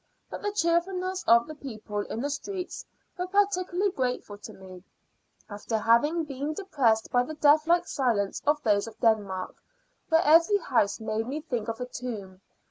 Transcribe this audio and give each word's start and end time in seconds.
But 0.31 0.41
the 0.41 0.51
cheerfulness 0.51 1.23
of 1.27 1.45
the 1.45 1.53
people 1.53 1.99
in 1.99 2.21
the 2.21 2.31
streets 2.31 2.83
was 3.19 3.29
particularly 3.29 3.91
grateful 3.91 4.35
to 4.39 4.51
me, 4.51 4.83
after 5.47 5.77
having 5.77 6.23
been 6.23 6.55
depressed 6.55 7.11
by 7.11 7.21
the 7.21 7.35
deathlike 7.35 7.85
silence 7.87 8.41
of 8.47 8.59
those 8.63 8.87
of 8.87 8.99
Denmark, 8.99 9.57
where 10.09 10.21
every 10.23 10.57
house 10.57 10.99
made 10.99 11.27
me 11.27 11.39
think 11.41 11.67
of 11.67 11.79
a 11.79 11.85
tomb. 11.85 12.41